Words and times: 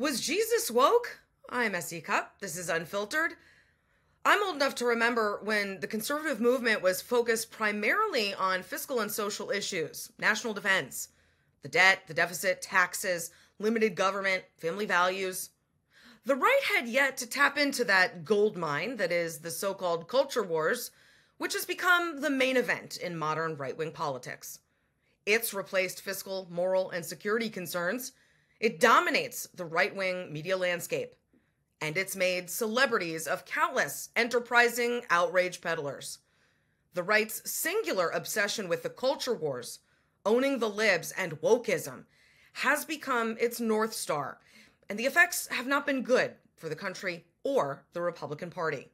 Was 0.00 0.20
Jesus 0.20 0.70
woke? 0.70 1.18
I'm 1.50 1.74
S.E. 1.74 2.00
Cupp. 2.00 2.38
This 2.38 2.56
is 2.56 2.68
Unfiltered. 2.68 3.32
I'm 4.24 4.40
old 4.44 4.54
enough 4.54 4.76
to 4.76 4.84
remember 4.84 5.40
when 5.42 5.80
the 5.80 5.88
conservative 5.88 6.40
movement 6.40 6.82
was 6.82 7.02
focused 7.02 7.50
primarily 7.50 8.32
on 8.32 8.62
fiscal 8.62 9.00
and 9.00 9.10
social 9.10 9.50
issues, 9.50 10.12
national 10.16 10.54
defense, 10.54 11.08
the 11.62 11.68
debt, 11.68 12.02
the 12.06 12.14
deficit, 12.14 12.62
taxes, 12.62 13.32
limited 13.58 13.96
government, 13.96 14.44
family 14.56 14.86
values. 14.86 15.50
The 16.24 16.36
right 16.36 16.60
had 16.76 16.86
yet 16.86 17.16
to 17.16 17.26
tap 17.26 17.58
into 17.58 17.82
that 17.86 18.24
gold 18.24 18.56
mine 18.56 18.98
that 18.98 19.10
is 19.10 19.38
the 19.38 19.50
so 19.50 19.74
called 19.74 20.06
culture 20.06 20.44
wars, 20.44 20.92
which 21.38 21.54
has 21.54 21.64
become 21.64 22.20
the 22.20 22.30
main 22.30 22.56
event 22.56 22.98
in 22.98 23.18
modern 23.18 23.56
right 23.56 23.76
wing 23.76 23.90
politics. 23.90 24.60
It's 25.26 25.52
replaced 25.52 26.02
fiscal, 26.02 26.46
moral, 26.48 26.88
and 26.90 27.04
security 27.04 27.50
concerns. 27.50 28.12
It 28.60 28.80
dominates 28.80 29.46
the 29.54 29.64
right 29.64 29.94
wing 29.94 30.32
media 30.32 30.56
landscape. 30.56 31.14
And 31.80 31.96
it's 31.96 32.16
made 32.16 32.50
celebrities 32.50 33.28
of 33.28 33.44
countless 33.44 34.08
enterprising 34.16 35.02
outrage 35.10 35.60
peddlers. 35.60 36.18
The 36.94 37.04
right's 37.04 37.48
singular 37.48 38.08
obsession 38.08 38.68
with 38.68 38.82
the 38.82 38.90
culture 38.90 39.34
wars, 39.34 39.78
owning 40.26 40.58
the 40.58 40.68
libs, 40.68 41.12
and 41.12 41.40
wokeism 41.40 42.06
has 42.54 42.84
become 42.84 43.36
its 43.38 43.60
North 43.60 43.92
Star, 43.92 44.40
and 44.88 44.98
the 44.98 45.06
effects 45.06 45.46
have 45.48 45.68
not 45.68 45.86
been 45.86 46.02
good 46.02 46.34
for 46.56 46.68
the 46.68 46.74
country 46.74 47.26
or 47.44 47.84
the 47.92 48.00
Republican 48.00 48.50
Party. 48.50 48.88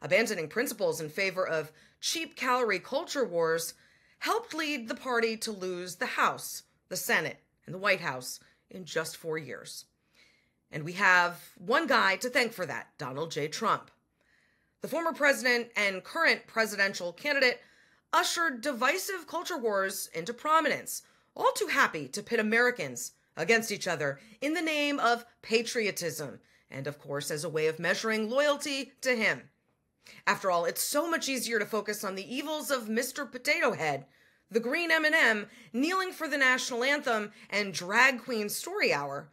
Abandoning 0.00 0.48
principles 0.48 1.00
in 1.00 1.10
favor 1.10 1.46
of 1.46 1.72
cheap 2.00 2.36
calorie 2.36 2.78
culture 2.78 3.26
wars 3.26 3.74
helped 4.20 4.54
lead 4.54 4.88
the 4.88 4.94
party 4.94 5.36
to 5.36 5.52
lose 5.52 5.96
the 5.96 6.06
House, 6.06 6.62
the 6.88 6.96
Senate, 6.96 7.42
and 7.66 7.74
the 7.74 7.78
White 7.78 8.00
House 8.00 8.40
in 8.70 8.84
just 8.84 9.16
four 9.16 9.38
years. 9.38 9.84
And 10.70 10.84
we 10.84 10.92
have 10.92 11.40
one 11.56 11.86
guy 11.86 12.16
to 12.16 12.28
thank 12.28 12.52
for 12.52 12.66
that 12.66 12.88
Donald 12.98 13.30
J. 13.30 13.48
Trump. 13.48 13.90
The 14.80 14.88
former 14.88 15.12
president 15.12 15.68
and 15.76 16.04
current 16.04 16.46
presidential 16.46 17.12
candidate 17.12 17.60
ushered 18.12 18.60
divisive 18.60 19.26
culture 19.26 19.58
wars 19.58 20.08
into 20.14 20.32
prominence, 20.32 21.02
all 21.34 21.52
too 21.52 21.66
happy 21.66 22.08
to 22.08 22.22
pit 22.22 22.40
Americans 22.40 23.12
against 23.36 23.72
each 23.72 23.88
other 23.88 24.18
in 24.40 24.54
the 24.54 24.62
name 24.62 24.98
of 24.98 25.24
patriotism, 25.42 26.40
and 26.70 26.86
of 26.86 26.98
course, 26.98 27.30
as 27.30 27.44
a 27.44 27.48
way 27.48 27.66
of 27.66 27.78
measuring 27.78 28.28
loyalty 28.28 28.92
to 29.00 29.16
him. 29.16 29.48
After 30.26 30.50
all, 30.50 30.64
it's 30.64 30.82
so 30.82 31.10
much 31.10 31.28
easier 31.28 31.58
to 31.58 31.66
focus 31.66 32.02
on 32.04 32.14
the 32.14 32.34
evils 32.34 32.70
of 32.70 32.88
Mr. 32.88 33.30
Potato 33.30 33.72
Head, 33.72 34.06
the 34.50 34.60
green 34.60 34.90
M&M, 34.90 35.46
kneeling 35.72 36.12
for 36.12 36.28
the 36.28 36.38
national 36.38 36.84
anthem 36.84 37.32
and 37.50 37.74
drag 37.74 38.22
queen 38.22 38.48
story 38.48 38.92
hour 38.92 39.28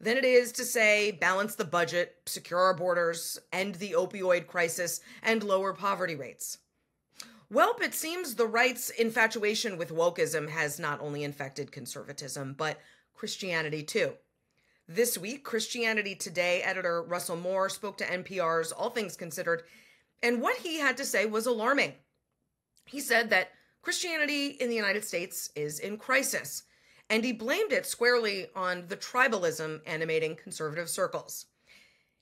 than 0.00 0.16
it 0.16 0.24
is 0.24 0.52
to 0.52 0.64
say 0.64 1.12
balance 1.12 1.54
the 1.54 1.64
budget, 1.64 2.16
secure 2.26 2.58
our 2.58 2.74
borders, 2.74 3.38
end 3.52 3.76
the 3.76 3.92
opioid 3.92 4.46
crisis, 4.46 5.00
and 5.22 5.42
lower 5.42 5.72
poverty 5.72 6.16
rates. 6.16 6.58
Welp, 7.52 7.82
it 7.82 7.94
seems 7.94 8.34
the 8.34 8.46
right's 8.46 8.90
infatuation 8.90 9.76
with 9.76 9.90
wokeism 9.90 10.48
has 10.48 10.78
not 10.78 11.00
only 11.00 11.22
infected 11.22 11.70
conservatism, 11.70 12.54
but 12.56 12.80
Christianity 13.14 13.82
too. 13.82 14.14
This 14.88 15.16
week, 15.16 15.44
Christianity 15.44 16.14
Today 16.14 16.62
editor 16.62 17.02
Russell 17.02 17.36
Moore 17.36 17.68
spoke 17.68 17.98
to 17.98 18.06
NPR's 18.06 18.72
All 18.72 18.90
Things 18.90 19.16
Considered, 19.16 19.62
and 20.22 20.40
what 20.40 20.56
he 20.56 20.80
had 20.80 20.96
to 20.96 21.04
say 21.04 21.26
was 21.26 21.46
alarming. 21.46 21.92
He 22.86 23.00
said 23.00 23.30
that 23.30 23.50
Christianity 23.82 24.46
in 24.46 24.68
the 24.68 24.76
United 24.76 25.04
States 25.04 25.50
is 25.56 25.80
in 25.80 25.96
crisis, 25.96 26.62
and 27.10 27.24
he 27.24 27.32
blamed 27.32 27.72
it 27.72 27.84
squarely 27.84 28.46
on 28.54 28.86
the 28.86 28.96
tribalism 28.96 29.80
animating 29.84 30.36
conservative 30.36 30.88
circles. 30.88 31.46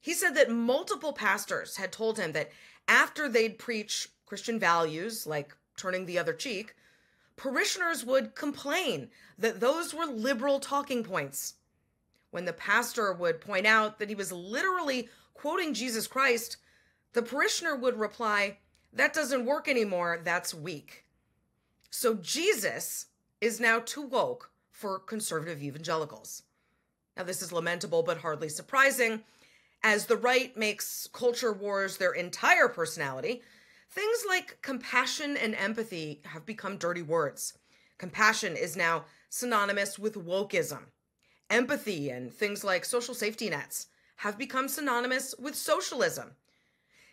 He 0.00 0.14
said 0.14 0.34
that 0.36 0.50
multiple 0.50 1.12
pastors 1.12 1.76
had 1.76 1.92
told 1.92 2.18
him 2.18 2.32
that 2.32 2.50
after 2.88 3.28
they'd 3.28 3.58
preach 3.58 4.08
Christian 4.24 4.58
values 4.58 5.26
like 5.26 5.54
turning 5.76 6.06
the 6.06 6.18
other 6.18 6.32
cheek, 6.32 6.74
parishioners 7.36 8.06
would 8.06 8.34
complain 8.34 9.10
that 9.38 9.60
those 9.60 9.92
were 9.92 10.06
liberal 10.06 10.60
talking 10.60 11.04
points. 11.04 11.56
When 12.30 12.46
the 12.46 12.54
pastor 12.54 13.12
would 13.12 13.42
point 13.42 13.66
out 13.66 13.98
that 13.98 14.08
he 14.08 14.14
was 14.14 14.32
literally 14.32 15.10
quoting 15.34 15.74
Jesus 15.74 16.06
Christ, 16.06 16.56
the 17.12 17.22
parishioner 17.22 17.76
would 17.76 18.00
reply, 18.00 18.58
That 18.94 19.12
doesn't 19.12 19.44
work 19.44 19.68
anymore, 19.68 20.22
that's 20.24 20.54
weak. 20.54 21.04
So 21.90 22.14
Jesus 22.14 23.06
is 23.40 23.60
now 23.60 23.80
too 23.80 24.02
woke 24.02 24.50
for 24.70 24.98
conservative 24.98 25.62
evangelicals. 25.62 26.44
Now, 27.16 27.24
this 27.24 27.42
is 27.42 27.52
lamentable 27.52 28.02
but 28.02 28.18
hardly 28.18 28.48
surprising. 28.48 29.24
As 29.82 30.06
the 30.06 30.16
right 30.16 30.56
makes 30.56 31.08
culture 31.12 31.52
wars 31.52 31.96
their 31.96 32.12
entire 32.12 32.68
personality, 32.68 33.42
things 33.90 34.24
like 34.28 34.62
compassion 34.62 35.36
and 35.36 35.54
empathy 35.54 36.20
have 36.26 36.46
become 36.46 36.76
dirty 36.76 37.02
words. 37.02 37.54
Compassion 37.98 38.56
is 38.56 38.76
now 38.76 39.04
synonymous 39.28 39.98
with 39.98 40.14
wokeism. 40.14 40.84
Empathy 41.50 42.10
and 42.10 42.32
things 42.32 42.62
like 42.62 42.84
social 42.84 43.14
safety 43.14 43.50
nets 43.50 43.88
have 44.16 44.38
become 44.38 44.68
synonymous 44.68 45.34
with 45.38 45.56
socialism. 45.56 46.32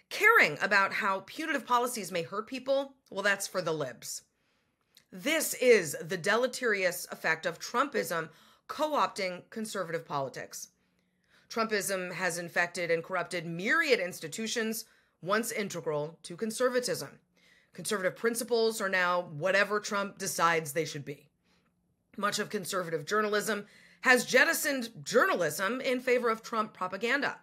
Caring 0.10 0.58
about 0.62 0.94
how 0.94 1.24
punitive 1.26 1.66
policies 1.66 2.12
may 2.12 2.22
hurt 2.22 2.48
people, 2.48 2.94
well, 3.10 3.24
that's 3.24 3.48
for 3.48 3.62
the 3.62 3.74
libs. 3.74 4.22
This 5.12 5.54
is 5.54 5.96
the 6.02 6.18
deleterious 6.18 7.08
effect 7.12 7.46
of 7.46 7.60
Trumpism 7.60 8.28
co 8.68 8.92
opting 8.92 9.50
conservative 9.50 10.06
politics. 10.06 10.70
Trumpism 11.50 12.12
has 12.12 12.38
infected 12.38 12.92
and 12.92 13.02
corrupted 13.02 13.46
myriad 13.46 14.02
institutions 14.02 14.84
once 15.22 15.54
integral 15.54 16.20
to 16.24 16.36
conservatism. 16.36 17.20
Conservative 17.74 18.18
principles 18.18 18.82
are 18.82 18.90
now 18.90 19.22
whatever 19.22 19.80
Trump 19.80 20.18
decides 20.18 20.74
they 20.74 20.84
should 20.84 21.06
be. 21.06 21.30
Much 22.18 22.38
of 22.38 22.50
conservative 22.50 23.06
journalism 23.06 23.66
has 24.02 24.26
jettisoned 24.26 24.90
journalism 25.04 25.80
in 25.80 26.02
favor 26.02 26.30
of 26.30 26.44
Trump 26.44 26.74
propaganda. 26.74 27.38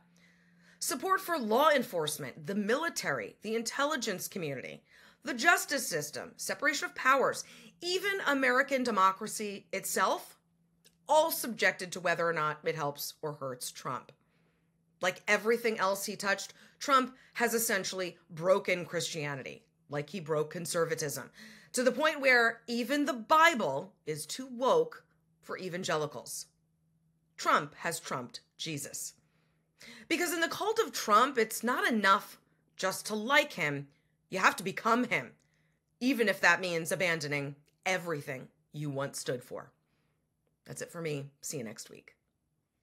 Support 0.81 1.22
for 1.22 1.38
law 1.38 1.70
enforcement, 1.70 2.46
the 2.46 2.54
military, 2.54 3.36
the 3.41 3.54
intelligence 3.54 4.28
community, 4.28 4.82
the 5.24 5.34
justice 5.34 5.86
system, 5.86 6.32
separation 6.36 6.86
of 6.86 6.94
powers, 6.94 7.44
even 7.80 8.12
American 8.26 8.82
democracy 8.82 9.66
itself, 9.72 10.36
all 11.08 11.30
subjected 11.30 11.92
to 11.92 12.00
whether 12.00 12.26
or 12.28 12.32
not 12.32 12.58
it 12.64 12.76
helps 12.76 13.14
or 13.22 13.32
hurts 13.32 13.70
Trump. 13.70 14.12
Like 15.00 15.22
everything 15.28 15.78
else 15.78 16.04
he 16.04 16.16
touched, 16.16 16.54
Trump 16.78 17.14
has 17.34 17.54
essentially 17.54 18.16
broken 18.30 18.84
Christianity, 18.84 19.64
like 19.90 20.10
he 20.10 20.20
broke 20.20 20.50
conservatism, 20.50 21.30
to 21.72 21.82
the 21.82 21.92
point 21.92 22.20
where 22.20 22.60
even 22.66 23.04
the 23.04 23.12
Bible 23.12 23.92
is 24.06 24.26
too 24.26 24.46
woke 24.46 25.04
for 25.42 25.58
evangelicals. 25.58 26.46
Trump 27.36 27.74
has 27.76 28.00
trumped 28.00 28.40
Jesus. 28.56 29.14
Because 30.08 30.32
in 30.32 30.40
the 30.40 30.48
cult 30.48 30.78
of 30.78 30.92
Trump, 30.92 31.36
it's 31.36 31.62
not 31.62 31.86
enough 31.86 32.38
just 32.76 33.06
to 33.06 33.14
like 33.14 33.52
him, 33.52 33.88
you 34.34 34.40
have 34.40 34.56
to 34.56 34.64
become 34.64 35.04
him, 35.04 35.30
even 36.00 36.28
if 36.28 36.40
that 36.40 36.60
means 36.60 36.90
abandoning 36.90 37.54
everything 37.86 38.48
you 38.72 38.90
once 38.90 39.20
stood 39.20 39.44
for. 39.44 39.70
That's 40.66 40.82
it 40.82 40.90
for 40.90 41.00
me. 41.00 41.26
See 41.40 41.58
you 41.58 41.64
next 41.64 41.88
week. 41.88 42.16